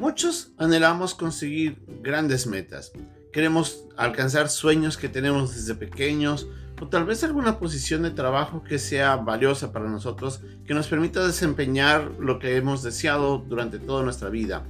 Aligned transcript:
Muchos 0.00 0.54
anhelamos 0.56 1.14
conseguir 1.14 1.84
grandes 2.00 2.46
metas. 2.46 2.90
Queremos 3.34 3.84
alcanzar 3.98 4.48
sueños 4.48 4.96
que 4.96 5.10
tenemos 5.10 5.54
desde 5.54 5.74
pequeños 5.74 6.48
o 6.80 6.88
tal 6.88 7.04
vez 7.04 7.22
alguna 7.22 7.58
posición 7.58 8.00
de 8.04 8.10
trabajo 8.10 8.64
que 8.64 8.78
sea 8.78 9.16
valiosa 9.16 9.74
para 9.74 9.90
nosotros, 9.90 10.40
que 10.64 10.72
nos 10.72 10.88
permita 10.88 11.26
desempeñar 11.26 12.12
lo 12.18 12.38
que 12.38 12.56
hemos 12.56 12.82
deseado 12.82 13.44
durante 13.46 13.78
toda 13.78 14.02
nuestra 14.02 14.30
vida. 14.30 14.64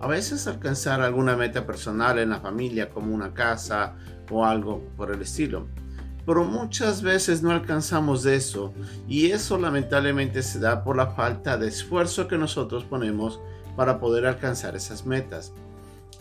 A 0.00 0.08
veces 0.08 0.48
alcanzar 0.48 1.02
alguna 1.02 1.36
meta 1.36 1.64
personal 1.64 2.18
en 2.18 2.30
la 2.30 2.40
familia 2.40 2.90
como 2.90 3.14
una 3.14 3.32
casa 3.32 3.94
o 4.28 4.44
algo 4.44 4.82
por 4.96 5.12
el 5.12 5.22
estilo. 5.22 5.68
Pero 6.26 6.42
muchas 6.42 7.00
veces 7.00 7.44
no 7.44 7.52
alcanzamos 7.52 8.26
eso 8.26 8.74
y 9.06 9.30
eso 9.30 9.56
lamentablemente 9.56 10.42
se 10.42 10.58
da 10.58 10.82
por 10.82 10.96
la 10.96 11.12
falta 11.12 11.56
de 11.56 11.68
esfuerzo 11.68 12.26
que 12.26 12.38
nosotros 12.38 12.82
ponemos 12.82 13.38
para 13.76 13.98
poder 13.98 14.26
alcanzar 14.26 14.76
esas 14.76 15.06
metas. 15.06 15.52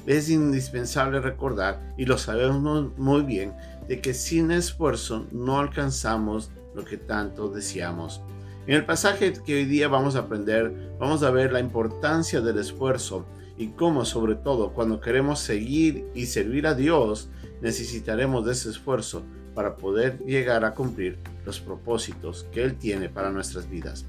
Es 0.06 0.30
indispensable 0.30 1.22
recordar, 1.22 1.94
y 1.98 2.06
lo 2.06 2.18
sabemos 2.18 2.98
muy 2.98 3.22
bien, 3.22 3.54
de 3.88 4.02
que 4.02 4.14
sin 4.14 4.52
esfuerzo 4.52 5.28
no 5.32 5.60
alcanzamos 5.60 6.52
lo 6.76 6.84
que 6.84 6.98
tanto 6.98 7.50
deseamos. 7.50 8.22
En 8.66 8.76
el 8.76 8.86
pasaje 8.86 9.34
que 9.34 9.56
hoy 9.56 9.66
día 9.66 9.88
vamos 9.88 10.16
a 10.16 10.20
aprender, 10.20 10.96
vamos 11.00 11.24
a 11.24 11.32
ver 11.32 11.52
la 11.52 11.60
importancia 11.60 12.42
del 12.42 12.60
esfuerzo 12.60 13.26
y 13.58 13.68
cómo 13.68 14.06
sobre 14.06 14.36
todo 14.36 14.74
cuando 14.74 15.00
queremos 15.00 15.40
seguir 15.40 16.06
y 16.14 16.26
servir 16.26 16.66
a 16.68 16.74
Dios, 16.74 17.30
necesitaremos 17.62 18.46
de 18.46 18.54
ese 18.54 18.70
esfuerzo 18.70 19.24
para 19.54 19.76
poder 19.76 20.18
llegar 20.26 20.66
a 20.66 20.74
cumplir 20.74 21.20
los 21.46 21.60
propósitos 21.60 22.48
que 22.52 22.64
Él 22.64 22.76
tiene 22.76 23.10
para 23.10 23.32
nuestras 23.32 23.70
vidas. 23.70 24.06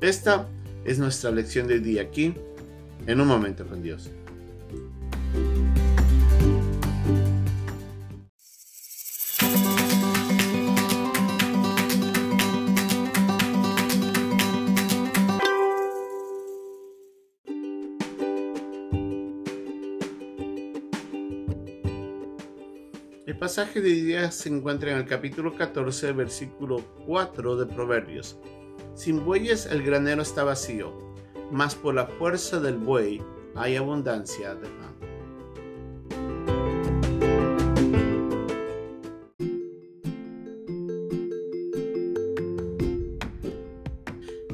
Esta 0.00 0.46
es 0.84 0.98
nuestra 0.98 1.30
lección 1.30 1.66
de 1.66 1.80
día 1.80 2.02
aquí 2.02 2.34
en 3.06 3.20
un 3.20 3.28
momento 3.28 3.66
con 3.66 3.82
Dios. 3.82 4.10
El 23.26 23.36
pasaje 23.38 23.80
de 23.80 23.90
día 23.90 24.30
se 24.30 24.48
encuentra 24.48 24.90
en 24.90 24.98
el 24.98 25.06
capítulo 25.06 25.54
14, 25.54 26.12
versículo 26.12 26.84
4 27.06 27.56
de 27.56 27.66
Proverbios. 27.66 28.38
Sin 28.94 29.24
bueyes 29.24 29.66
el 29.66 29.82
granero 29.82 30.22
está 30.22 30.44
vacío 30.44 31.07
mas 31.50 31.74
por 31.74 31.94
la 31.94 32.06
fuerza 32.06 32.60
del 32.60 32.76
buey 32.76 33.22
hay 33.54 33.76
abundancia 33.76 34.54
de 34.54 34.68
pan. 34.68 34.88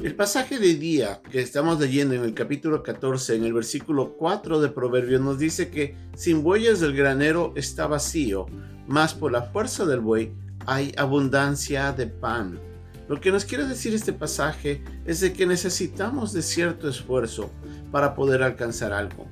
El 0.05 0.15
pasaje 0.15 0.59
de 0.59 0.75
día 0.75 1.21
que 1.29 1.41
estamos 1.41 1.79
leyendo 1.79 2.13
en 2.13 2.23
el 2.23 2.33
capítulo 2.33 2.83
14, 2.83 3.35
en 3.35 3.43
el 3.43 3.53
versículo 3.53 4.13
4 4.17 4.61
de 4.61 4.69
Proverbios, 4.69 5.19
nos 5.19 5.39
dice 5.39 5.69
que 5.69 5.97
sin 6.15 6.41
bueyes 6.41 6.81
el 6.83 6.95
granero 6.95 7.51
está 7.55 7.87
vacío, 7.87 8.45
mas 8.87 9.13
por 9.13 9.31
la 9.31 9.41
fuerza 9.41 9.83
del 9.85 9.99
buey 9.99 10.31
hay 10.67 10.93
abundancia 10.95 11.91
de 11.91 12.07
pan. 12.07 12.59
Lo 13.07 13.21
que 13.21 13.31
nos 13.31 13.45
quiere 13.45 13.65
decir 13.65 13.93
este 13.93 14.13
pasaje 14.13 14.83
es 15.05 15.19
de 15.19 15.31
que 15.31 15.45
necesitamos 15.45 16.33
de 16.33 16.41
cierto 16.41 16.89
esfuerzo 16.89 17.51
para 17.91 18.15
poder 18.15 18.41
alcanzar 18.41 18.93
algo. 18.93 19.27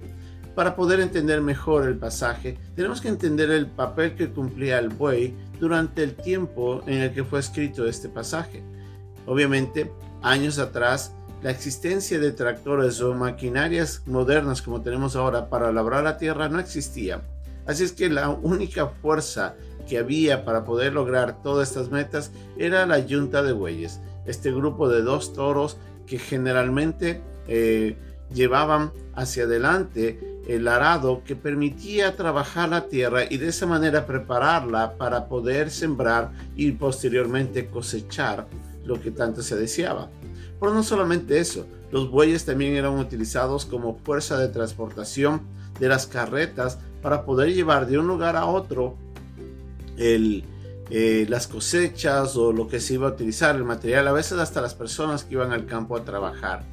Para 0.53 0.75
poder 0.75 0.99
entender 0.99 1.41
mejor 1.41 1.87
el 1.87 1.97
pasaje, 1.97 2.59
tenemos 2.75 3.01
que 3.01 3.07
entender 3.07 3.49
el 3.49 3.65
papel 3.65 4.13
que 4.13 4.29
cumplía 4.29 4.77
el 4.77 4.89
buey 4.89 5.33
durante 5.59 6.03
el 6.03 6.13
tiempo 6.15 6.83
en 6.85 6.99
el 6.99 7.13
que 7.13 7.23
fue 7.23 7.39
escrito 7.39 7.87
este 7.87 8.09
pasaje. 8.09 8.63
Obviamente, 9.25 9.91
años 10.21 10.59
atrás, 10.59 11.15
la 11.41 11.49
existencia 11.49 12.19
de 12.19 12.31
tractores 12.31 13.01
o 13.01 13.15
maquinarias 13.15 14.03
modernas 14.05 14.61
como 14.61 14.81
tenemos 14.81 15.15
ahora 15.15 15.49
para 15.49 15.71
labrar 15.71 16.03
la 16.03 16.17
tierra 16.19 16.47
no 16.47 16.59
existía. 16.59 17.23
Así 17.65 17.83
es 17.83 17.91
que 17.91 18.09
la 18.09 18.29
única 18.29 18.87
fuerza 18.87 19.55
que 19.87 19.97
había 19.97 20.45
para 20.45 20.63
poder 20.63 20.93
lograr 20.93 21.41
todas 21.41 21.69
estas 21.69 21.89
metas 21.89 22.31
era 22.57 22.85
la 22.85 22.99
yunta 22.99 23.43
de 23.43 23.53
bueyes, 23.53 23.99
este 24.25 24.51
grupo 24.51 24.89
de 24.89 25.01
dos 25.01 25.33
toros 25.33 25.77
que 26.05 26.19
generalmente 26.19 27.21
eh, 27.47 27.97
llevaban 28.33 28.91
hacia 29.15 29.43
adelante 29.43 30.19
el 30.47 30.67
arado 30.67 31.23
que 31.23 31.35
permitía 31.35 32.15
trabajar 32.15 32.69
la 32.69 32.87
tierra 32.87 33.21
y 33.29 33.37
de 33.37 33.47
esa 33.47 33.65
manera 33.65 34.05
prepararla 34.05 34.97
para 34.97 35.27
poder 35.27 35.71
sembrar 35.71 36.31
y 36.55 36.71
posteriormente 36.71 37.67
cosechar 37.67 38.47
lo 38.85 38.99
que 38.99 39.11
tanto 39.11 39.41
se 39.41 39.55
deseaba. 39.55 40.09
Pero 40.59 40.73
no 40.73 40.83
solamente 40.83 41.39
eso, 41.39 41.65
los 41.91 42.09
bueyes 42.09 42.45
también 42.45 42.75
eran 42.75 42.97
utilizados 42.97 43.65
como 43.65 43.97
fuerza 44.03 44.37
de 44.37 44.49
transportación 44.49 45.41
de 45.79 45.87
las 45.87 46.07
carretas 46.07 46.79
para 47.01 47.25
poder 47.25 47.53
llevar 47.53 47.87
de 47.87 47.97
un 47.97 48.07
lugar 48.07 48.35
a 48.35 48.45
otro 48.45 48.97
eh, 49.97 51.25
las 51.29 51.47
cosechas 51.47 52.35
o 52.35 52.51
lo 52.51 52.67
que 52.67 52.79
se 52.79 52.95
iba 52.95 53.07
a 53.07 53.11
utilizar, 53.11 53.55
el 53.55 53.63
material, 53.63 54.07
a 54.07 54.11
veces 54.11 54.37
hasta 54.39 54.61
las 54.61 54.75
personas 54.75 55.23
que 55.23 55.35
iban 55.35 55.51
al 55.51 55.65
campo 55.65 55.95
a 55.95 56.03
trabajar. 56.03 56.65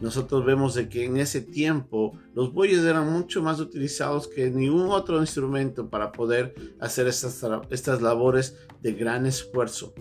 Nosotros 0.00 0.44
vemos 0.44 0.74
de 0.74 0.88
que 0.88 1.04
en 1.04 1.16
ese 1.16 1.40
tiempo 1.40 2.18
los 2.34 2.52
bueyes 2.52 2.80
eran 2.80 3.10
mucho 3.10 3.42
más 3.42 3.60
utilizados 3.60 4.28
que 4.28 4.50
ningún 4.50 4.90
otro 4.90 5.20
instrumento 5.20 5.88
para 5.88 6.12
poder 6.12 6.54
hacer 6.80 7.06
estas, 7.06 7.42
estas 7.70 8.02
labores 8.02 8.56
de 8.82 8.92
gran 8.92 9.24
esfuerzo. 9.24 9.94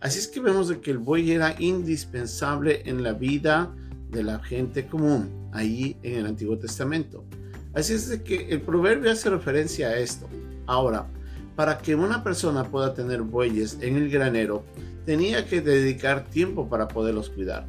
Así 0.00 0.18
es 0.18 0.28
que 0.28 0.40
vemos 0.40 0.68
de 0.68 0.80
que 0.80 0.90
el 0.90 0.98
buey 0.98 1.32
era 1.32 1.56
indispensable 1.58 2.82
en 2.86 3.02
la 3.02 3.12
vida 3.12 3.74
de 4.10 4.22
la 4.22 4.38
gente 4.38 4.86
común, 4.86 5.50
ahí 5.52 5.96
en 6.02 6.20
el 6.20 6.26
Antiguo 6.26 6.58
Testamento. 6.58 7.24
Así 7.74 7.92
es 7.92 8.08
de 8.08 8.22
que 8.22 8.48
el 8.50 8.62
proverbio 8.62 9.10
hace 9.10 9.28
referencia 9.28 9.88
a 9.88 9.98
esto. 9.98 10.28
Ahora, 10.66 11.06
para 11.56 11.78
que 11.78 11.94
una 11.94 12.22
persona 12.24 12.64
pueda 12.64 12.94
tener 12.94 13.22
bueyes 13.22 13.78
en 13.80 13.96
el 13.96 14.10
granero, 14.10 14.64
tenía 15.04 15.46
que 15.46 15.60
dedicar 15.60 16.24
tiempo 16.24 16.68
para 16.68 16.88
poderlos 16.88 17.30
cuidar. 17.30 17.66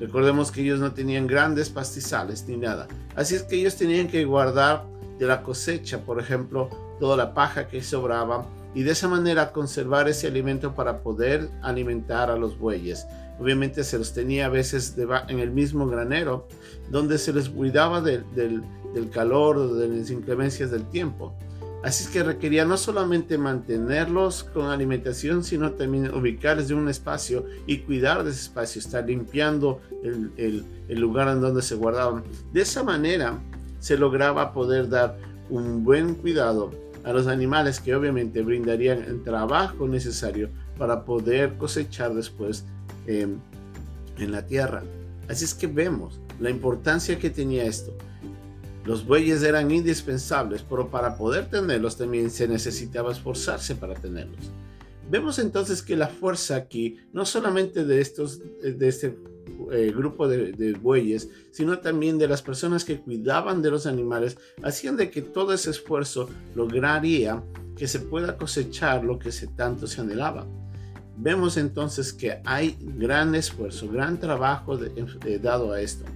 Recordemos 0.00 0.52
que 0.52 0.62
ellos 0.62 0.78
no 0.78 0.92
tenían 0.92 1.26
grandes 1.26 1.70
pastizales 1.70 2.46
ni 2.46 2.56
nada, 2.56 2.86
así 3.16 3.34
es 3.34 3.42
que 3.42 3.56
ellos 3.56 3.76
tenían 3.76 4.08
que 4.08 4.24
guardar 4.24 4.84
de 5.18 5.26
la 5.26 5.42
cosecha, 5.42 5.98
por 6.04 6.20
ejemplo, 6.20 6.70
toda 7.00 7.16
la 7.16 7.34
paja 7.34 7.66
que 7.66 7.82
sobraba 7.82 8.46
y 8.74 8.82
de 8.82 8.92
esa 8.92 9.08
manera 9.08 9.52
conservar 9.52 10.08
ese 10.08 10.28
alimento 10.28 10.74
para 10.74 11.02
poder 11.02 11.48
alimentar 11.62 12.30
a 12.30 12.36
los 12.36 12.58
bueyes. 12.58 13.06
Obviamente 13.40 13.84
se 13.84 13.98
los 13.98 14.12
tenía 14.12 14.46
a 14.46 14.48
veces 14.48 14.94
en 15.28 15.38
el 15.38 15.50
mismo 15.50 15.86
granero, 15.86 16.46
donde 16.90 17.18
se 17.18 17.32
les 17.32 17.48
cuidaba 17.48 18.00
del, 18.00 18.24
del 18.34 19.10
calor 19.10 19.56
o 19.56 19.74
de 19.74 19.88
las 19.88 20.10
inclemencias 20.10 20.70
del 20.70 20.84
tiempo. 20.90 21.34
Así 21.82 22.04
es 22.04 22.10
que 22.10 22.24
requería 22.24 22.64
no 22.64 22.76
solamente 22.76 23.38
mantenerlos 23.38 24.42
con 24.42 24.66
alimentación, 24.66 25.44
sino 25.44 25.72
también 25.72 26.12
ubicarles 26.12 26.70
en 26.70 26.78
un 26.78 26.88
espacio 26.88 27.46
y 27.66 27.78
cuidar 27.78 28.24
de 28.24 28.30
ese 28.30 28.42
espacio, 28.42 28.80
estar 28.80 29.06
limpiando 29.06 29.80
el, 30.02 30.64
lugar 30.88 31.28
en 31.28 31.40
donde 31.40 31.62
se 31.62 31.76
guardaban. 31.76 32.24
De 32.52 32.62
esa 32.62 32.82
manera 32.82 33.38
se 33.78 33.96
lograba 33.96 34.52
poder 34.52 34.88
dar 34.88 35.16
un 35.50 35.84
buen 35.84 36.14
cuidado 36.14 36.72
a 37.04 37.12
los 37.12 37.28
animales 37.28 37.78
que 37.78 37.94
obviamente 37.94 38.42
brindarían 38.42 39.04
el 39.04 39.22
trabajo 39.22 39.86
necesario 39.86 40.50
para 40.76 41.04
poder 41.04 41.56
cosechar 41.58 42.12
después 42.12 42.64
em, 43.06 43.36
en 44.18 44.32
la 44.32 44.44
tierra. 44.44 44.82
Así 45.28 45.44
es 45.44 45.54
que 45.54 45.68
vemos 45.68 46.20
la 46.40 46.50
importancia 46.50 47.18
que 47.18 47.30
tenía 47.30 47.64
esto. 47.64 47.96
Los 48.88 49.04
bueyes 49.04 49.42
eran 49.42 49.70
indispensables, 49.70 50.62
pero 50.62 50.90
para 50.90 51.18
poder 51.18 51.50
tenerlos 51.50 51.98
también 51.98 52.30
se 52.30 52.48
necesitaba 52.48 53.12
esforzarse 53.12 53.74
para 53.74 53.92
tenerlos. 53.92 54.50
Vemos 55.10 55.38
entonces 55.38 55.82
que 55.82 55.94
la 55.94 56.08
fuerza 56.08 56.56
aquí, 56.56 56.96
no 57.12 57.26
solamente 57.26 57.84
de, 57.84 58.00
estos, 58.00 58.40
de 58.40 58.88
este 58.88 59.14
eh, 59.70 59.92
grupo 59.94 60.26
de, 60.26 60.72
bueyes, 60.80 61.28
sino 61.50 61.80
también 61.80 62.16
de 62.16 62.28
las 62.28 62.40
personas 62.40 62.86
que 62.86 62.98
cuidaban 62.98 63.60
de 63.60 63.70
los 63.70 63.84
animales, 63.84 64.38
hacían 64.62 64.96
de 64.96 65.10
que 65.10 65.20
todo 65.20 65.52
ese 65.52 65.68
esfuerzo 65.68 66.30
lograría 66.54 67.44
que 67.76 67.86
se 67.86 67.98
pueda 67.98 68.38
cosechar 68.38 69.04
lo 69.04 69.18
que 69.18 69.32
se 69.32 69.48
tanto 69.48 69.86
se 69.86 70.00
anhelaba. 70.00 70.46
Vemos 71.18 71.58
entonces 71.58 72.14
que 72.14 72.40
hay 72.42 72.78
gran 72.80 73.34
esfuerzo, 73.34 73.86
gran 73.90 74.18
trabajo 74.18 74.78
eh, 74.82 75.38
dado 75.42 75.74
a 75.74 75.82
esto. 75.82 76.06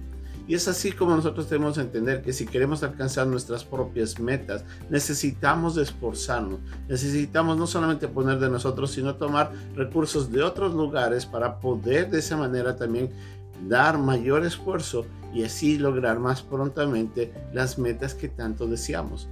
Y 0.47 0.55
es 0.55 0.67
así 0.67 0.91
como 0.91 1.15
nosotros 1.15 1.47
tenemos 1.47 1.75
que 1.75 1.81
entender 1.81 2.21
que 2.21 2.33
si 2.33 2.45
queremos 2.45 2.83
alcanzar 2.83 3.27
nuestras 3.27 3.63
propias 3.63 4.19
metas, 4.19 4.65
necesitamos 4.89 5.77
esforzarnos. 5.77 6.59
Necesitamos 6.89 7.57
no 7.57 7.65
solamente 7.65 8.09
poner 8.09 8.39
de 8.39 8.49
nosotros, 8.49 8.91
sino 8.91 9.15
tomar 9.15 9.51
recursos 9.75 10.31
de 10.31 10.43
otros 10.43 10.73
lugares 10.73 11.25
para 11.25 11.59
poder 11.59 12.09
de 12.09 12.19
esa 12.19 12.35
manera 12.35 12.75
también 12.75 13.09
dar 13.69 13.97
mayor 13.97 14.45
esfuerzo 14.45 15.05
y 15.33 15.43
así 15.43 15.77
lograr 15.77 16.19
más 16.19 16.41
prontamente 16.41 17.33
las 17.53 17.79
metas 17.79 18.13
que 18.13 18.27
tanto 18.27 18.67
deseamos. 18.67 19.29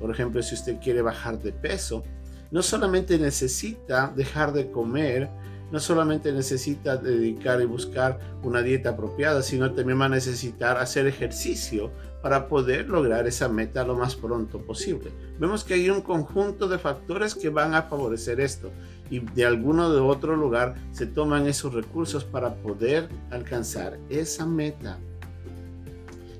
Por 0.00 0.10
ejemplo, 0.10 0.42
si 0.42 0.54
usted 0.54 0.78
quiere 0.82 1.02
bajar 1.02 1.40
de 1.40 1.52
peso, 1.52 2.02
no 2.50 2.62
solamente 2.62 3.18
necesita 3.18 4.12
dejar 4.14 4.52
de 4.52 4.70
comer, 4.70 5.28
no 5.70 5.80
solamente 5.80 6.32
necesita 6.32 6.96
dedicar 6.96 7.60
y 7.60 7.64
buscar 7.64 8.18
una 8.42 8.62
dieta 8.62 8.90
apropiada, 8.90 9.42
sino 9.42 9.72
también 9.72 10.00
va 10.00 10.06
a 10.06 10.10
necesitar 10.10 10.76
hacer 10.78 11.06
ejercicio 11.06 11.90
para 12.22 12.48
poder 12.48 12.88
lograr 12.88 13.26
esa 13.26 13.48
meta 13.48 13.84
lo 13.84 13.96
más 13.96 14.14
pronto 14.14 14.60
posible. 14.60 15.10
Vemos 15.38 15.64
que 15.64 15.74
hay 15.74 15.90
un 15.90 16.00
conjunto 16.00 16.68
de 16.68 16.78
factores 16.78 17.34
que 17.34 17.50
van 17.50 17.74
a 17.74 17.82
favorecer 17.82 18.40
esto 18.40 18.70
y 19.10 19.20
de 19.20 19.44
alguno 19.44 19.92
de 19.92 20.00
otro 20.00 20.36
lugar 20.36 20.74
se 20.92 21.06
toman 21.06 21.46
esos 21.46 21.74
recursos 21.74 22.24
para 22.24 22.54
poder 22.54 23.08
alcanzar 23.30 23.98
esa 24.08 24.46
meta. 24.46 24.98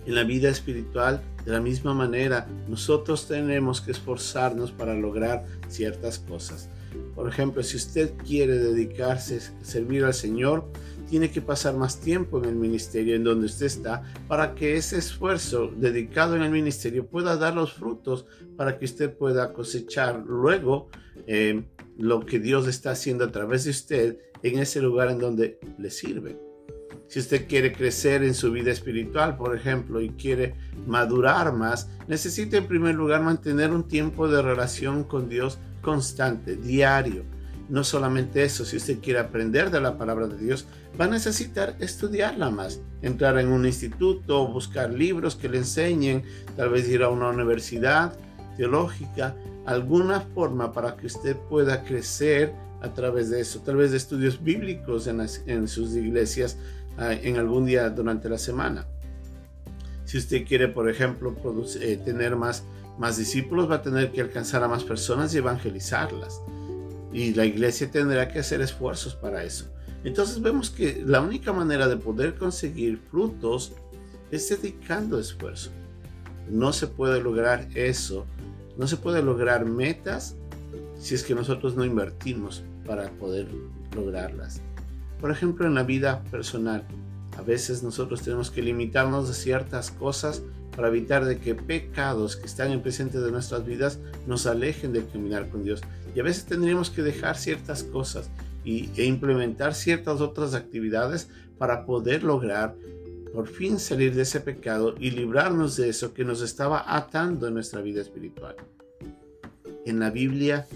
En 0.06 0.14
la 0.14 0.24
vida 0.24 0.48
espiritual, 0.48 1.22
de 1.44 1.52
la 1.52 1.60
misma 1.60 1.92
manera, 1.92 2.46
nosotros 2.68 3.28
tenemos 3.28 3.80
que 3.80 3.90
esforzarnos 3.90 4.70
para 4.70 4.94
lograr 4.94 5.44
ciertas 5.68 6.18
cosas. 6.18 6.68
Por 7.14 7.28
ejemplo, 7.28 7.62
si 7.62 7.76
usted 7.76 8.14
quiere 8.24 8.58
dedicarse 8.58 9.38
a 9.38 9.64
servir 9.64 10.04
al 10.04 10.14
Señor, 10.14 10.70
tiene 11.08 11.30
que 11.30 11.42
pasar 11.42 11.76
más 11.76 12.00
tiempo 12.00 12.38
en 12.38 12.46
el 12.46 12.54
ministerio 12.54 13.14
en 13.14 13.24
donde 13.24 13.46
usted 13.46 13.66
está 13.66 14.02
para 14.26 14.54
que 14.54 14.76
ese 14.76 14.98
esfuerzo 14.98 15.70
dedicado 15.76 16.34
en 16.34 16.42
el 16.42 16.50
ministerio 16.50 17.06
pueda 17.06 17.36
dar 17.36 17.54
los 17.54 17.74
frutos 17.74 18.26
para 18.56 18.78
que 18.78 18.84
usted 18.84 19.16
pueda 19.16 19.52
cosechar 19.52 20.24
luego 20.26 20.88
eh, 21.26 21.64
lo 21.98 22.24
que 22.24 22.40
Dios 22.40 22.66
está 22.66 22.92
haciendo 22.92 23.24
a 23.24 23.32
través 23.32 23.64
de 23.64 23.70
usted 23.70 24.18
en 24.42 24.58
ese 24.58 24.80
lugar 24.80 25.10
en 25.10 25.18
donde 25.18 25.58
le 25.78 25.90
sirve. 25.90 26.38
Si 27.06 27.20
usted 27.20 27.46
quiere 27.46 27.72
crecer 27.72 28.22
en 28.24 28.34
su 28.34 28.50
vida 28.50 28.72
espiritual, 28.72 29.36
por 29.36 29.54
ejemplo, 29.54 30.00
y 30.00 30.10
quiere 30.10 30.54
madurar 30.86 31.52
más, 31.52 31.88
necesita 32.08 32.56
en 32.56 32.66
primer 32.66 32.94
lugar 32.94 33.22
mantener 33.22 33.70
un 33.70 33.86
tiempo 33.86 34.26
de 34.26 34.42
relación 34.42 35.04
con 35.04 35.28
Dios 35.28 35.58
constante, 35.84 36.56
diario. 36.56 37.22
No 37.68 37.84
solamente 37.84 38.42
eso, 38.42 38.64
si 38.64 38.76
usted 38.76 38.98
quiere 38.98 39.20
aprender 39.20 39.70
de 39.70 39.80
la 39.80 39.96
palabra 39.96 40.26
de 40.26 40.36
Dios, 40.36 40.66
va 41.00 41.04
a 41.06 41.08
necesitar 41.08 41.76
estudiarla 41.78 42.50
más, 42.50 42.80
entrar 43.00 43.38
en 43.38 43.48
un 43.48 43.64
instituto, 43.64 44.46
buscar 44.48 44.92
libros 44.92 45.36
que 45.36 45.48
le 45.48 45.58
enseñen, 45.58 46.24
tal 46.56 46.70
vez 46.70 46.88
ir 46.88 47.02
a 47.02 47.08
una 47.08 47.28
universidad 47.28 48.16
teológica, 48.56 49.36
alguna 49.66 50.20
forma 50.20 50.72
para 50.72 50.96
que 50.96 51.06
usted 51.06 51.36
pueda 51.48 51.84
crecer 51.84 52.52
a 52.82 52.92
través 52.92 53.30
de 53.30 53.40
eso, 53.40 53.60
tal 53.60 53.76
vez 53.76 53.92
de 53.92 53.96
estudios 53.96 54.42
bíblicos 54.42 55.06
en, 55.06 55.68
sus 55.68 55.94
iglesias 55.94 56.58
ah, 56.98 57.14
en 57.14 57.38
algún 57.38 57.64
día 57.64 57.88
durante 57.88 58.28
la 58.28 58.38
semana. 58.38 58.86
Si 60.04 60.18
usted 60.18 60.46
quiere, 60.46 60.68
por 60.68 60.90
ejemplo, 60.90 61.34
eh, 61.80 61.98
tener 62.04 62.36
más, 62.36 62.64
más 62.98 63.16
discípulos, 63.16 63.70
va 63.70 63.76
a 63.76 63.82
tener 63.82 64.12
que 64.12 64.20
alcanzar 64.20 64.62
a 64.62 64.68
más 64.68 64.84
personas 64.84 65.34
y 65.34 65.38
evangelizarlas. 65.38 66.40
Y 67.12 67.34
la 67.34 67.44
iglesia 67.44 67.90
tendrá 67.90 68.28
que 68.28 68.40
hacer 68.40 68.60
esfuerzos 68.60 69.14
para 69.14 69.44
eso. 69.44 69.66
Entonces 70.04 70.40
vemos 70.42 70.70
que 70.70 71.02
la 71.06 71.20
única 71.20 71.52
manera 71.52 71.88
de 71.88 71.96
poder 71.96 72.36
conseguir 72.36 73.00
frutos 73.10 73.72
es 74.30 74.48
dedicando 74.48 75.18
esfuerzo. 75.18 75.70
No 76.48 76.72
se 76.72 76.86
puede 76.86 77.22
lograr 77.22 77.68
eso, 77.74 78.26
no 78.76 78.86
se 78.86 78.96
puede 78.96 79.22
lograr 79.22 79.64
metas 79.64 80.36
si 80.98 81.14
es 81.14 81.22
que 81.22 81.34
nosotros 81.34 81.74
no 81.74 81.84
invertimos 81.84 82.62
para 82.84 83.08
poder 83.10 83.48
lograrlas. 83.94 84.60
Por 85.20 85.30
ejemplo, 85.30 85.66
en 85.66 85.74
la 85.74 85.84
vida 85.84 86.22
personal, 86.30 86.84
a 87.38 87.42
veces 87.42 87.82
nosotros 87.82 88.22
tenemos 88.22 88.50
que 88.50 88.62
limitarnos 88.62 89.28
de 89.28 89.34
ciertas 89.34 89.90
cosas 89.90 90.42
para 90.76 90.88
evitar 90.88 91.24
de 91.24 91.38
que 91.38 91.54
pecados 91.54 92.36
que 92.36 92.46
están 92.46 92.70
en 92.72 92.82
presente 92.82 93.20
de 93.20 93.30
nuestras 93.30 93.64
vidas 93.64 93.98
nos 94.26 94.46
alejen 94.46 94.92
de 94.92 95.04
caminar 95.04 95.48
con 95.48 95.64
Dios. 95.64 95.80
Y 96.14 96.20
a 96.20 96.22
veces 96.22 96.44
tendríamos 96.44 96.90
que 96.90 97.02
dejar 97.02 97.36
ciertas 97.36 97.82
cosas 97.82 98.30
y, 98.64 98.90
e 98.96 99.04
implementar 99.04 99.74
ciertas 99.74 100.20
otras 100.20 100.54
actividades 100.54 101.28
para 101.58 101.86
poder 101.86 102.22
lograr 102.22 102.74
por 103.32 103.48
fin 103.48 103.80
salir 103.80 104.14
de 104.14 104.22
ese 104.22 104.40
pecado 104.40 104.94
y 104.98 105.10
librarnos 105.10 105.76
de 105.76 105.88
eso 105.88 106.14
que 106.14 106.24
nos 106.24 106.40
estaba 106.40 106.84
atando 106.96 107.48
en 107.48 107.54
nuestra 107.54 107.80
vida 107.80 108.00
espiritual. 108.00 108.54
En 109.84 109.98
la 109.98 110.10
Biblia 110.10 110.66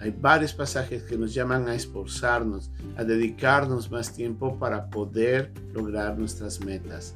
hay 0.00 0.10
varios 0.10 0.52
pasajes 0.52 1.04
que 1.04 1.16
nos 1.16 1.32
llaman 1.32 1.68
a 1.68 1.76
esforzarnos, 1.76 2.72
a 2.96 3.04
dedicarnos 3.04 3.88
más 3.88 4.12
tiempo 4.12 4.58
para 4.58 4.90
poder 4.90 5.52
lograr 5.72 6.18
nuestras 6.18 6.60
metas. 6.60 7.14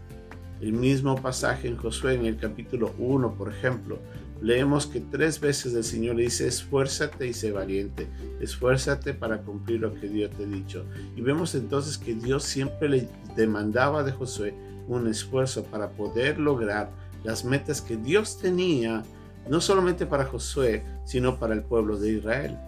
El 0.61 0.73
mismo 0.73 1.17
pasaje 1.17 1.69
en 1.69 1.77
Josué 1.77 2.15
en 2.15 2.25
el 2.25 2.39
capítulo 2.39 2.95
1, 2.99 3.35
por 3.35 3.51
ejemplo, 3.51 3.99
leemos 4.41 4.87
que 4.87 5.01
tres 5.01 5.39
veces 5.39 5.75
el 5.75 5.85
Señor 5.85 6.17
le 6.17 6.25
dice, 6.25 6.49
esfuérzate 6.49 7.27
y 7.27 7.35
sé 7.35 7.53
valiente, 7.53 8.07
esfuérzate 8.41 9.13
para 9.13 9.43
cumplir 9.43 9.81
lo 9.81 9.95
que 9.95 10.09
Dios 10.09 10.31
te 10.37 10.45
ha 10.45 10.47
dicho. 10.47 10.85
Y 11.15 11.21
vemos 11.21 11.55
entonces 11.55 11.99
que 11.99 12.15
Dios 12.15 12.45
siempre 12.45 12.89
le 12.89 13.09
demandaba 13.37 14.03
de 14.03 14.13
Josué 14.13 14.55
un 14.89 15.09
esfuerzo 15.09 15.65
para 15.65 15.91
poder 15.91 16.39
lograr 16.39 16.91
las 17.23 17.45
metas 17.45 17.83
que 17.83 17.97
Dios 17.97 18.39
tenía, 18.39 19.03
no 19.51 19.61
solamente 19.61 20.07
para 20.07 20.25
Josué, 20.25 20.85
sino 21.05 21.39
para 21.39 21.55
el 21.55 21.63
pueblo 21.63 21.99
de 21.99 22.13
Israel. 22.13 22.59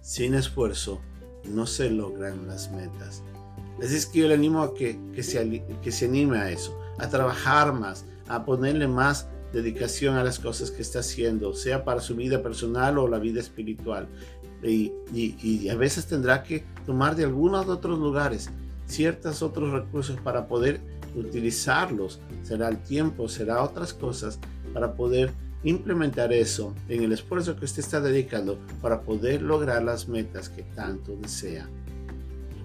Sin 0.00 0.34
esfuerzo 0.34 1.00
no 1.44 1.66
se 1.66 1.90
logran 1.90 2.46
las 2.46 2.70
metas. 2.70 3.22
Así 3.82 3.96
es 3.96 4.06
que 4.06 4.20
yo 4.20 4.28
le 4.28 4.34
animo 4.34 4.62
a 4.62 4.74
que, 4.74 4.98
que, 5.14 5.22
se, 5.22 5.64
que 5.82 5.92
se 5.92 6.06
anime 6.06 6.38
a 6.38 6.50
eso, 6.50 6.78
a 6.98 7.08
trabajar 7.08 7.72
más, 7.72 8.06
a 8.28 8.44
ponerle 8.44 8.88
más 8.88 9.28
dedicación 9.52 10.16
a 10.16 10.24
las 10.24 10.38
cosas 10.38 10.70
que 10.70 10.82
está 10.82 11.00
haciendo, 11.00 11.54
sea 11.54 11.84
para 11.84 12.00
su 12.00 12.16
vida 12.16 12.42
personal 12.42 12.98
o 12.98 13.08
la 13.08 13.18
vida 13.18 13.40
espiritual. 13.40 14.08
Y, 14.62 14.92
y, 15.12 15.68
a 15.68 15.74
veces 15.76 16.06
tendrá 16.06 16.42
que 16.42 16.64
tomar 16.86 17.14
de 17.14 17.24
algunos 17.24 17.68
otros 17.68 17.98
lugares 17.98 18.50
ciertos 18.86 19.42
otros 19.42 19.70
recursos 19.72 20.18
para 20.20 20.48
poder 20.48 20.80
utilizarlos. 21.14 22.20
Será 22.42 22.68
el 22.68 22.82
tiempo, 22.82 23.28
será 23.28 23.62
otras 23.62 23.92
cosas 23.92 24.38
para 24.72 24.94
poder 24.94 25.30
implementar 25.62 26.32
eso 26.32 26.74
en 26.88 27.02
el 27.02 27.12
esfuerzo 27.12 27.56
que 27.56 27.64
usted 27.64 27.80
está 27.80 28.00
dedicando 28.00 28.58
para 28.80 29.02
poder 29.02 29.42
lograr 29.42 29.82
las 29.82 30.08
metas 30.08 30.48
que 30.48 30.62
tanto 30.62 31.16
desea. 31.16 31.68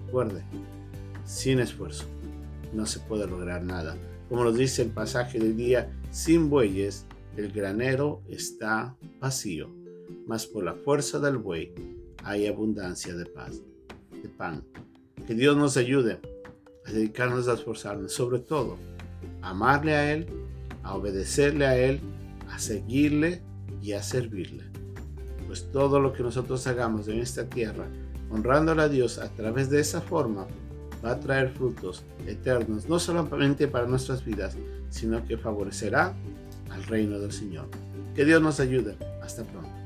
Recuerde, 0.06 0.44
sin 1.24 1.60
esfuerzo 1.60 2.04
no 2.72 2.86
se 2.86 3.00
puede 3.00 3.26
lograr 3.26 3.62
nada. 3.62 3.96
Como 4.28 4.44
nos 4.44 4.56
dice 4.56 4.82
el 4.82 4.90
pasaje 4.90 5.38
del 5.38 5.56
día, 5.56 5.92
sin 6.10 6.48
bueyes 6.48 7.06
el 7.36 7.52
granero 7.52 8.22
está 8.28 8.96
vacío, 9.20 9.68
mas 10.26 10.46
por 10.46 10.64
la 10.64 10.74
fuerza 10.74 11.18
del 11.18 11.36
buey 11.36 11.72
hay 12.24 12.46
abundancia 12.46 13.14
de 13.14 13.26
paz, 13.26 13.60
de 14.22 14.28
pan. 14.28 14.64
Que 15.26 15.34
Dios 15.34 15.56
nos 15.56 15.76
ayude 15.76 16.20
a 16.86 16.92
dedicarnos 16.92 17.48
a 17.48 17.54
esforzarnos, 17.54 18.12
sobre 18.12 18.38
todo 18.38 18.78
a 19.42 19.50
amarle 19.50 19.94
a 19.94 20.12
Él, 20.12 20.26
a 20.82 20.94
obedecerle 20.94 21.66
a 21.66 21.76
Él 21.76 22.00
a 22.52 22.58
seguirle 22.58 23.40
y 23.80 23.92
a 23.92 24.02
servirle. 24.02 24.64
Pues 25.46 25.70
todo 25.72 26.00
lo 26.00 26.12
que 26.12 26.22
nosotros 26.22 26.66
hagamos 26.66 27.08
en 27.08 27.18
esta 27.18 27.48
tierra, 27.48 27.88
honrándole 28.30 28.82
a 28.82 28.88
Dios 28.88 29.18
a 29.18 29.30
través 29.30 29.70
de 29.70 29.80
esa 29.80 30.00
forma, 30.02 30.46
va 31.04 31.12
a 31.12 31.20
traer 31.20 31.50
frutos 31.50 32.04
eternos, 32.26 32.88
no 32.88 32.98
solamente 32.98 33.68
para 33.68 33.86
nuestras 33.86 34.24
vidas, 34.24 34.56
sino 34.90 35.24
que 35.24 35.36
favorecerá 35.36 36.14
al 36.70 36.84
reino 36.84 37.18
del 37.18 37.32
Señor. 37.32 37.66
Que 38.14 38.24
Dios 38.24 38.40
nos 38.42 38.60
ayude. 38.60 38.96
Hasta 39.22 39.44
pronto. 39.44 39.81